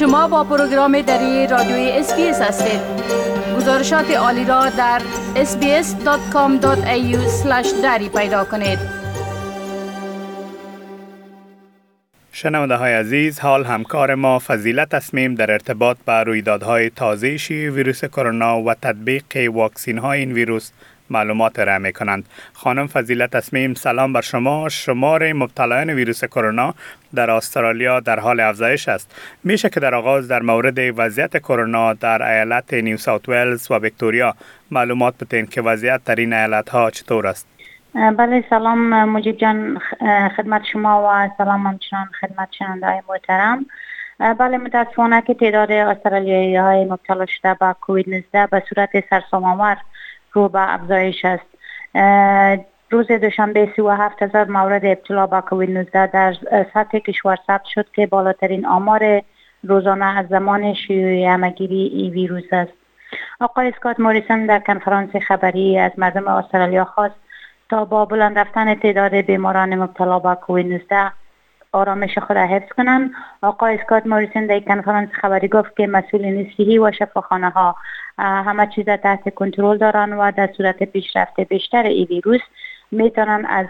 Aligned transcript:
شما 0.00 0.28
با 0.28 0.44
پروگرام 0.44 1.00
دری 1.00 1.46
رادیوی 1.46 1.90
SBS 1.90 2.40
هستید. 2.40 2.80
گزارشات 3.56 4.10
عالی 4.10 4.44
را 4.44 4.68
در 4.70 5.02
sbs.com.au 5.34 7.16
دری 7.82 8.08
پیدا 8.08 8.44
کنید. 8.44 8.78
شنونده 12.32 12.76
های 12.76 12.92
عزیز 12.92 13.40
حال 13.40 13.64
همکار 13.64 14.14
ما 14.14 14.38
فضیلت 14.38 14.88
تصمیم 14.88 15.34
در 15.34 15.50
ارتباط 15.50 15.96
به 16.06 16.12
رویدادهای 16.12 16.90
تازه 16.90 17.36
شیوع 17.36 17.74
ویروس 17.74 18.04
کرونا 18.04 18.62
و 18.62 18.74
تطبیق 18.74 19.24
واکسین 19.52 19.98
های 19.98 20.20
این 20.20 20.32
ویروس 20.32 20.70
معلومات 21.10 21.58
را 21.58 21.78
می 21.78 21.92
کنند. 21.92 22.24
خانم 22.52 22.86
فضیلت 22.86 23.30
تصمیم 23.30 23.74
سلام 23.74 24.12
بر 24.12 24.20
شما. 24.20 24.68
شمار 24.68 25.32
مبتلایان 25.32 25.90
ویروس 25.90 26.24
کرونا 26.24 26.74
در 27.14 27.30
استرالیا 27.30 28.00
در 28.00 28.20
حال 28.20 28.40
افزایش 28.40 28.88
است. 28.88 29.16
میشه 29.44 29.68
که 29.68 29.80
در 29.80 29.94
آغاز 29.94 30.28
در 30.28 30.42
مورد 30.42 30.78
وضعیت 30.78 31.36
کرونا 31.36 31.92
در 31.92 32.22
ایالت 32.22 32.74
نیو 32.74 32.96
ساوت 32.96 33.28
ولز 33.28 33.70
و 33.70 33.74
ویکتوریا 33.74 34.34
معلومات 34.70 35.14
بتین 35.24 35.46
که 35.46 35.62
وضعیت 35.62 36.04
در 36.04 36.14
این 36.14 36.32
ایالت 36.32 36.68
ها 36.68 36.90
چطور 36.90 37.26
است. 37.26 37.46
بله 37.94 38.44
سلام 38.50 39.04
مجیب 39.04 39.36
جان 39.36 39.78
خدمت 40.36 40.62
شما 40.72 41.08
و 41.08 41.30
سلام 41.38 41.66
همچنان 41.66 42.08
خدمت 42.20 42.48
شنونده 42.58 42.86
های 42.86 43.02
محترم. 43.08 43.66
بله 44.38 44.58
متاسفانه 44.58 45.22
که 45.22 45.34
تعداد 45.34 45.72
استرالیایی 45.72 46.56
های 46.56 46.84
مبتلا 46.84 47.26
شده 47.26 47.54
به 47.54 47.74
کووید 47.80 48.08
19 48.08 48.46
به 48.46 48.62
صورت 48.68 48.90
سرسام 49.10 49.44
رو 50.32 50.48
به 50.48 50.74
افزایش 50.74 51.24
است. 51.24 51.46
روز 52.90 53.06
دوشنبه 53.06 53.72
سی 53.76 53.82
و 53.82 53.90
هفت 53.90 54.22
هزار 54.22 54.44
مورد 54.44 54.84
ابتلا 54.84 55.26
با 55.26 55.40
کووید 55.40 55.70
19 55.70 56.06
در 56.06 56.34
سطح 56.74 56.98
کشور 56.98 57.38
ثبت 57.46 57.64
شد 57.64 57.86
که 57.92 58.06
بالاترین 58.06 58.66
آمار 58.66 59.22
روزانه 59.62 60.18
از 60.18 60.26
زمان 60.26 60.74
شیوع 60.74 61.34
همگیری 61.34 61.90
ای 61.94 62.10
ویروس 62.10 62.52
است. 62.52 62.72
آقای 63.40 63.68
اسکات 63.68 64.00
موریسن 64.00 64.46
در 64.46 64.58
کنفرانس 64.58 65.16
خبری 65.16 65.78
از 65.78 65.92
مردم 65.98 66.28
استرالیا 66.28 66.84
خواست 66.84 67.14
تا 67.70 67.84
با 67.84 68.04
بلند 68.04 68.38
رفتن 68.38 68.74
تعداد 68.74 69.14
بیماران 69.14 69.74
مبتلا 69.74 70.18
با 70.18 70.34
کووید 70.34 70.66
19 70.66 71.12
آرامش 71.72 72.18
خود 72.18 72.36
را 72.36 72.46
حفظ 72.46 72.68
کنند. 72.68 73.10
آقای 73.42 73.74
اسکات 73.74 74.06
موریسن 74.06 74.46
در 74.46 74.60
کنفرانس 74.60 75.08
خبری 75.12 75.48
گفت 75.48 75.76
که 75.76 75.86
مسئولین 75.86 76.52
صحی 76.56 76.78
و 76.78 76.92
شفاخانه 76.92 77.50
ها 77.50 77.76
همه 78.18 78.66
چیز 78.66 78.84
تحت 78.84 79.34
کنترل 79.34 79.78
دارند 79.78 80.12
و 80.18 80.32
در 80.36 80.48
صورت 80.56 80.82
پیشرفت 80.82 81.40
بیشتر 81.40 81.82
ای 81.82 82.04
ویروس 82.04 82.40
می‌تونن 82.90 83.46
از 83.48 83.66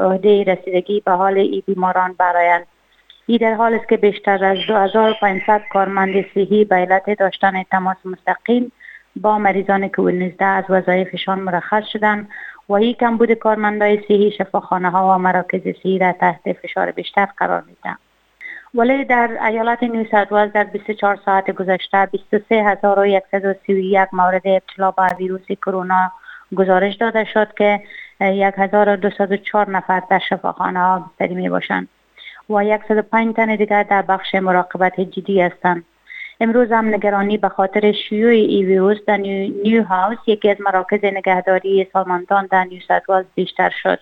عهده 0.00 0.44
رسیدگی 0.44 1.00
به 1.00 1.12
حال 1.12 1.38
ای 1.38 1.62
بیماران 1.66 2.14
برایند 2.18 2.66
ای 3.26 3.38
در 3.38 3.54
حال 3.54 3.74
است 3.74 3.88
که 3.88 3.96
بیشتر 3.96 4.44
از 4.44 4.58
2500 4.68 5.62
کارمند 5.72 6.24
صحی 6.34 6.64
به 6.64 6.76
علت 6.76 7.18
داشتن 7.18 7.62
تماس 7.62 7.96
مستقیم 8.04 8.72
با 9.16 9.38
مریضان 9.38 9.88
کووید 9.88 10.22
19 10.22 10.44
از 10.44 10.64
وظایفشان 10.68 11.38
مرخص 11.38 11.84
شدند. 11.92 12.28
و 12.68 12.72
این 12.72 12.94
کمبود 12.94 13.32
کارمندای 13.32 14.02
صحی 14.08 14.30
شفاخانه 14.30 14.90
ها 14.90 15.14
و 15.14 15.18
مراکز 15.18 15.62
صحی 15.82 15.98
را 15.98 16.12
تحت 16.12 16.52
فشار 16.52 16.90
بیشتر 16.90 17.28
قرار 17.36 17.64
میدن. 17.66 17.96
ولی 18.74 19.04
در 19.04 19.46
ایالت 19.46 19.82
نیو 19.82 20.04
ساوت 20.10 20.52
در 20.52 20.64
24 20.64 21.18
ساعت 21.24 21.50
گذشته 21.50 22.06
23131 22.06 24.08
مورد 24.12 24.42
ابتلا 24.44 24.90
به 24.90 25.14
ویروس 25.18 25.46
کرونا 25.46 26.12
گزارش 26.56 26.94
داده 26.94 27.24
شد 27.24 27.54
که 27.54 27.80
1204 28.20 29.70
نفر 29.70 30.02
در 30.10 30.18
شفاخانه 30.18 30.80
ها 30.80 30.98
بستری 30.98 31.34
می 31.34 31.48
باشند 31.48 31.88
و 32.50 32.78
105 32.88 33.34
تن 33.34 33.56
دیگر 33.56 33.82
در 33.82 34.02
بخش 34.02 34.34
مراقبت 34.34 35.00
جدی 35.00 35.40
هستند. 35.40 35.84
امروز 36.40 36.72
هم 36.72 36.94
نگرانی 36.94 37.38
به 37.38 37.48
خاطر 37.48 37.92
شیوع 37.92 38.30
ای 38.30 38.64
ویروس 38.64 38.98
در 39.06 39.16
نیو, 39.16 39.84
هاوس 39.84 40.18
یکی 40.26 40.50
از 40.50 40.56
مراکز 40.60 41.04
نگهداری 41.04 41.86
سالمندان 41.92 42.46
در 42.46 42.64
نیو 42.64 42.80
ساوت 42.88 43.26
بیشتر 43.34 43.72
شد. 43.82 43.98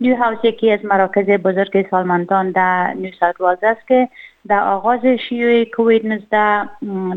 نیو 0.00 0.16
هاوس 0.16 0.38
یکی 0.42 0.72
از 0.72 0.84
مراکز 0.84 1.26
بزرگ 1.26 1.86
سالمندان 1.90 2.50
در 2.50 2.92
نیو 2.94 3.12
ساوت 3.20 3.64
است 3.64 3.88
که 3.88 4.08
در 4.48 4.60
آغاز 4.60 5.06
شیوع 5.06 5.64
کووید 5.64 6.06
19 6.06 6.68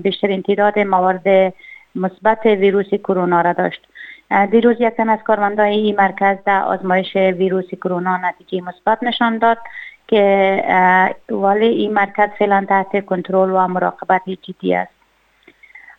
بیشترین 0.04 0.42
تعداد 0.42 0.80
موارد 0.80 1.54
مثبت 1.96 2.46
ویروس 2.46 2.90
کرونا 2.90 3.42
را 3.42 3.54
داشت. 3.54 3.88
دیروز 4.52 4.76
یک 4.80 4.94
تن 4.94 5.10
از 5.10 5.20
کارمندان 5.20 5.66
این 5.66 5.96
مرکز 5.96 6.38
در 6.46 6.62
آزمایش 6.62 7.16
ویروس 7.16 7.70
کرونا 7.70 8.18
نتیجه 8.18 8.62
مثبت 8.64 9.04
نشان 9.04 9.38
داد. 9.38 9.58
که 10.10 10.64
ولی 11.30 11.66
این 11.66 11.94
مرکز 11.94 12.30
فعلا 12.40 12.66
تحت 12.70 13.06
کنترل 13.06 13.52
و 13.52 13.68
مراقبت 13.68 14.22
جدی 14.42 14.76
است. 14.76 14.92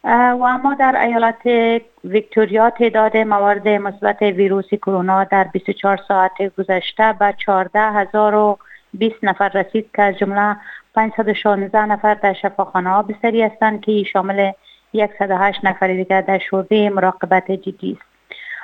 و 0.05 0.45
اما 0.45 0.75
در 0.75 1.01
ایالت 1.01 1.47
ویکتوریا 2.05 2.71
تعداد 2.71 3.17
موارد 3.17 3.69
مثبت 3.69 4.23
ویروس 4.23 4.69
کرونا 4.75 5.25
در 5.25 5.45
24 5.45 6.01
ساعت 6.09 6.33
گذشته 6.59 7.15
به 7.21 7.35
14020 7.39 9.17
نفر 9.23 9.49
رسید 9.49 9.91
که 9.97 10.03
از 10.03 10.19
جمله 10.19 10.57
516 10.95 11.87
نفر 11.87 12.15
در 12.15 12.33
شفاخانه 12.33 12.91
ها 12.91 13.03
بستری 13.03 13.43
هستند 13.43 13.81
که 13.81 14.03
شامل 14.03 14.53
108 15.19 15.65
نفر 15.65 15.87
دیگر 15.87 16.21
در 16.21 16.39
شعبه 16.39 16.91
مراقبت 16.91 17.51
جدی 17.51 17.99
است. 18.01 18.10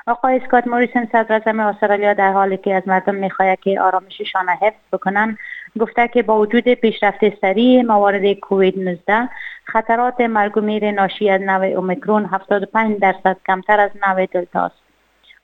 آقای 0.09 0.37
اسکات 0.37 0.67
موریسن 0.67 1.09
صدر 1.13 1.61
استرالیا 1.61 2.15
در 2.15 2.33
حالی 2.33 2.57
که 2.57 2.75
از 2.75 2.83
مردم 2.87 3.15
می‌خواهد 3.15 3.61
که 3.61 3.81
آرامششان 3.81 4.49
حفظ 4.49 4.81
بکنند 4.93 5.39
گفته 5.81 6.09
که 6.09 6.23
با 6.23 6.39
وجود 6.39 6.69
پیشرفت 6.69 7.41
سریع 7.41 7.83
موارد 7.83 8.33
کووید 8.33 8.79
19 8.79 9.29
خطرات 9.65 10.21
مرگ 10.21 10.57
و 10.57 10.61
میر 10.61 10.91
ناشی 10.91 11.31
از 11.31 11.41
نوع 11.41 11.67
اومیکرون 11.67 12.25
75 12.25 12.99
درصد 12.99 13.37
کمتر 13.47 13.81
از 13.81 13.91
نوع 14.07 14.27
دلتا 14.27 14.65
است. 14.65 14.77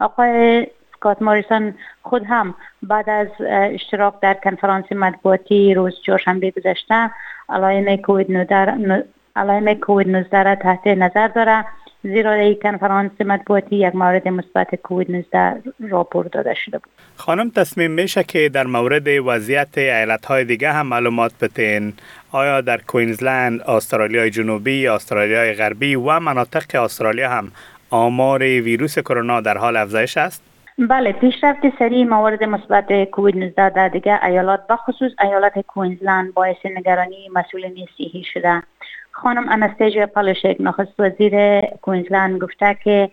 آقای 0.01 0.67
اسکات 0.95 1.23
موریسن 1.23 1.75
خود 2.03 2.25
هم 2.27 2.55
بعد 2.83 3.11
از 3.11 3.29
اشتراک 3.49 4.21
در 4.21 4.35
کنفرانس 4.35 4.93
مطبوعاتی 4.93 5.75
روز 5.75 6.01
چهارشنبه 6.07 6.51
گذشته 6.51 7.11
علائم 7.49 7.97
کووید 7.97 8.33
19 8.33 9.05
علائم 9.37 9.75
کووید 9.75 10.09
19 10.09 10.43
را 10.43 10.55
تحت 10.55 10.87
نظر 10.87 11.29
داره. 11.29 11.65
زیرا 12.03 12.37
در 12.37 12.55
کنفرانس 12.55 13.21
مطبوعاتی 13.21 13.77
یک 13.77 13.95
مورد 13.95 14.29
مثبت 14.29 14.75
کووید 14.75 15.11
19 15.11 15.63
راپور 15.91 16.27
داده 16.27 16.55
شده 16.55 16.79
بود. 16.79 16.93
خانم 17.17 17.51
تصمیم 17.51 17.91
میشه 17.91 18.25
که 18.25 18.49
در 18.49 18.67
مورد 18.67 19.09
وضعیت 19.09 19.79
ایالت 19.79 20.27
های 20.27 20.45
دیگه 20.45 20.73
هم 20.73 20.87
معلومات 20.87 21.33
بتین 21.41 21.93
آیا 22.33 22.61
در 22.61 22.81
کوینزلند 22.87 23.61
استرالیای 23.61 24.31
جنوبی 24.31 24.89
استرالیای 24.89 25.53
غربی 25.53 25.95
و 25.95 26.21
مناطق 26.21 26.83
استرالیا 26.83 27.31
هم 27.31 27.53
آمار 27.91 28.43
ویروس 28.43 28.99
کرونا 28.99 29.41
در 29.41 29.59
حال 29.59 29.77
افزایش 29.77 30.17
است؟ 30.17 30.43
بله 30.79 31.13
پیشرفت 31.13 31.79
سریع 31.79 32.05
موارد 32.05 32.45
مثبت 32.45 33.05
کووید 33.05 33.37
19 33.37 33.71
در 33.71 33.89
دیگه 33.89 34.25
ایالات 34.25 34.61
بخصوص 34.67 35.13
ایالت 35.23 35.61
کوینزلند 35.67 36.35
باعث 36.35 36.57
نگرانی 36.77 37.29
مسئولین 37.35 37.87
صحی 37.99 38.25
شده. 38.35 38.63
خانم 39.13 39.49
انستیجیا 39.49 40.07
پالوشک 40.07 40.57
نخست 40.61 40.93
وزیر 41.01 41.61
کوینزلند 41.61 42.41
گفته 42.41 42.77
که 42.85 43.11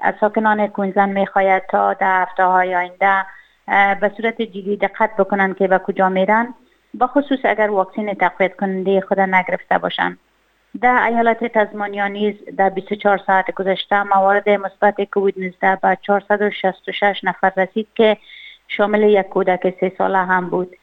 از 0.00 0.14
ساکنان 0.20 0.66
کوینزلند 0.66 1.18
می‌خواید 1.18 1.62
تا 1.70 1.94
در 1.94 2.22
هفته 2.22 2.44
های 2.44 2.74
آینده 2.74 3.24
به 4.00 4.12
صورت 4.16 4.42
جدی 4.42 4.76
دقت 4.76 5.16
بکنند 5.16 5.56
که 5.56 5.68
به 5.68 5.78
کجا 5.78 6.08
میرن. 6.08 6.54
با 6.94 7.06
خصوص 7.06 7.38
اگر 7.44 7.70
واکسین 7.70 8.14
تقویت 8.14 8.56
کننده 8.56 9.00
خود 9.00 9.20
نگرفته 9.20 9.78
باشند. 9.78 10.18
در 10.80 11.06
ایالت 11.06 11.44
تزمانیا 11.44 12.06
نیز 12.06 12.34
در 12.56 12.70
24 12.70 13.18
ساعت 13.18 13.50
گذشته 13.50 14.02
موارد 14.02 14.48
مثبت 14.48 15.04
کووید 15.04 15.34
19 15.38 15.78
به 15.82 15.98
466 16.02 17.20
نفر 17.24 17.52
رسید 17.56 17.88
که 17.94 18.16
شامل 18.68 19.02
یک 19.02 19.26
کودک 19.26 19.74
سه 19.80 19.92
ساله 19.98 20.18
هم 20.18 20.50
بود. 20.50 20.76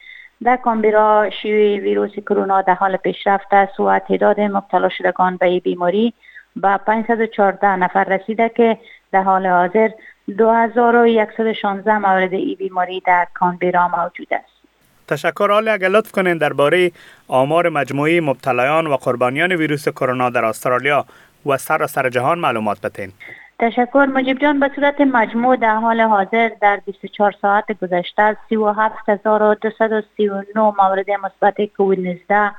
در 0.44 0.57
کامبرا 0.57 1.30
شیوع 1.41 1.83
ویروس 1.83 2.12
کرونا 2.12 2.62
در 2.62 2.74
حال 2.74 2.97
پیشرفت 2.97 3.53
است 3.53 3.80
و 3.80 4.00
تعداد 4.00 4.39
مبتلا 4.39 4.89
شدگان 4.89 5.38
به 5.38 5.59
بیماری 5.59 6.13
به 6.56 6.77
514 6.77 7.75
نفر 7.75 8.03
رسیده 8.03 8.50
که 8.50 8.77
در 9.12 9.24
حال 9.24 9.47
حاضر 9.47 9.89
2116 10.38 11.97
مورد 11.97 12.33
این 12.33 12.56
بیماری 12.56 13.01
در 13.06 13.27
کانبرا 13.33 13.88
موجود 13.88 14.27
است. 14.31 14.59
تشکر 15.07 15.51
حالی 15.51 15.69
اگر 15.69 15.88
لطف 15.88 16.12
کنین 16.12 16.38
درباره 16.38 16.92
آمار 17.27 17.69
مجموعی 17.69 18.19
مبتلایان 18.19 18.88
و 18.88 18.95
قربانیان 18.95 19.51
ویروس 19.51 19.89
کرونا 19.89 20.30
در 20.30 20.45
استرالیا 20.45 21.06
و 21.45 21.57
سر 21.57 22.09
جهان 22.09 22.39
معلومات 22.39 22.81
بتین. 22.81 23.12
تشکر. 23.59 24.06
مجیب 24.06 24.39
جان 24.39 24.59
به 24.59 24.71
صورت 24.75 25.01
مجموع 25.01 25.56
در 25.56 25.75
حال 25.75 26.01
حاضر 26.01 26.51
در 26.61 26.81
24 26.85 27.35
ساعت 27.41 27.65
گذشته 27.81 28.38
37239 28.50 30.61
مورد 30.61 31.11
مثبت 31.11 31.65
کووید 31.77 32.00
19 32.00 32.51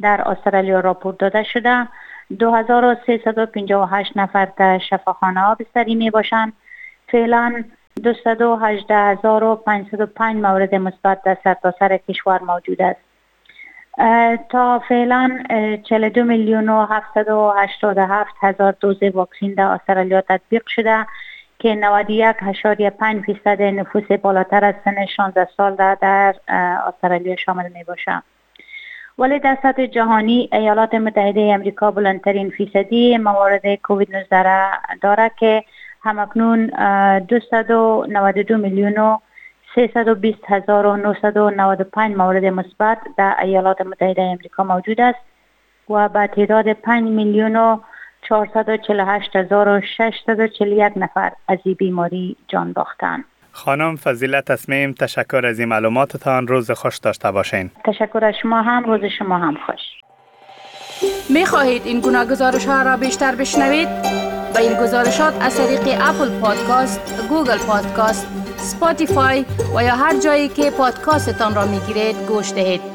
در 0.00 0.28
استرالیا 0.28 0.80
راپورت 0.80 1.18
داده 1.18 1.42
شده. 1.42 1.88
2358 2.38 4.16
نفر 4.16 4.48
در 4.56 4.78
شفاخانه 4.78 5.40
ها 5.40 5.54
بستری 5.54 5.94
می 5.94 6.10
باشند. 6.10 6.52
فعلا 7.08 7.64
218505 8.02 10.36
مورد 10.36 10.74
مثبت 10.74 11.22
در 11.22 11.36
سرتاسر 11.44 11.96
کشور 11.96 12.42
موجود 12.42 12.82
است. 12.82 13.13
تا 14.48 14.78
فعلا 14.88 15.42
42 15.82 16.24
میلیون 16.24 16.68
و 16.68 16.86
787 16.86 18.34
هزار 18.40 18.74
دوز 18.80 19.02
واکسین 19.02 19.54
در 19.54 19.64
استرالیا 19.64 20.20
تطبیق 20.20 20.66
شده 20.66 21.06
که 21.58 21.80
91.5 23.20 23.26
فیصد 23.26 23.62
نفوس 23.62 24.12
بالاتر 24.12 24.64
از 24.64 24.74
سن 24.84 25.06
16 25.06 25.48
سال 25.56 25.74
در, 25.74 25.94
در 25.94 26.34
استرالیا 26.86 27.36
شامل 27.36 27.72
می 27.72 27.84
باشه. 27.84 28.22
ولی 29.18 29.38
در 29.38 29.58
سطح 29.62 29.86
جهانی 29.86 30.48
ایالات 30.52 30.94
متحده 30.94 31.40
امریکا 31.40 31.90
بلندترین 31.90 32.50
فیصدی 32.50 33.18
موارد 33.18 33.74
کووید 33.74 34.16
19 34.16 34.70
داره 35.02 35.30
که 35.38 35.64
همکنون 36.02 36.66
292 37.18 38.56
میلیون 38.56 38.98
و 38.98 39.18
320 39.74 40.38
هزار 40.48 40.86
و 40.86 40.96
995 40.96 42.16
مورد 42.16 42.44
مثبت 42.44 42.98
در 43.16 43.36
ایالات 43.42 43.80
متحده 43.80 44.22
امریکا 44.22 44.64
موجود 44.64 45.00
است 45.00 45.18
و 45.90 46.08
به 46.08 46.26
تعداد 46.26 46.72
5 46.72 47.10
میلیون 47.10 47.56
و 47.56 47.78
448 48.28 49.36
هزار 49.36 49.68
و 49.68 49.80
641 49.98 50.92
نفر 50.96 51.32
از 51.48 51.58
این 51.64 51.74
بیماری 51.74 52.36
جان 52.48 52.72
باختند. 52.72 53.24
خانم 53.52 53.96
فضیلت 53.96 54.44
تصمیم 54.44 54.92
تشکر 54.92 55.46
از 55.46 55.58
این 55.58 55.68
معلوماتتان 55.68 56.48
روز 56.48 56.70
خوش 56.70 56.98
داشته 56.98 57.30
باشین 57.30 57.70
تشکر 57.84 58.24
از 58.24 58.34
شما 58.42 58.62
هم 58.62 58.84
روز 58.84 59.04
شما 59.04 59.38
هم 59.38 59.56
خوش 59.66 59.80
می 61.30 61.46
خواهید 61.46 61.82
این 61.84 62.00
گونه 62.00 62.24
گزارش 62.24 62.66
ها 62.66 62.82
را 62.82 62.96
بیشتر 62.96 63.34
بشنوید؟ 63.34 63.88
با 64.54 64.60
این 64.60 64.74
گزارشات 64.82 65.42
از 65.42 65.56
طریق 65.56 65.80
Apple 66.00 66.40
Podcast، 66.40 67.28
Google 67.28 67.58
Podcast، 67.58 68.43
Spotify 68.64 69.44
و 69.76 69.84
یا 69.84 69.96
هر 69.96 70.20
جایی 70.20 70.48
که 70.48 70.70
پادکاستتان 70.70 71.54
را 71.54 71.66
می 71.66 71.78
گیرید 71.78 72.16
گوش 72.28 72.52
دهید. 72.52 72.93